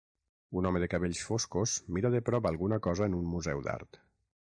[0.59, 4.01] Un home de cabells foscos mira de prop alguna cosa en un museu d'art.